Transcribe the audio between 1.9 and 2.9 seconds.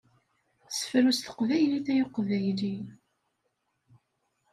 ay aqbayli!